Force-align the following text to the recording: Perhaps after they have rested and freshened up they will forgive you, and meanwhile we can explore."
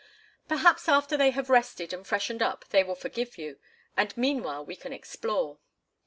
Perhaps 0.47 0.89
after 0.89 1.15
they 1.15 1.29
have 1.29 1.47
rested 1.51 1.93
and 1.93 2.07
freshened 2.07 2.41
up 2.41 2.65
they 2.69 2.83
will 2.83 2.95
forgive 2.95 3.37
you, 3.37 3.59
and 3.95 4.17
meanwhile 4.17 4.65
we 4.65 4.75
can 4.75 4.91
explore." 4.93 5.59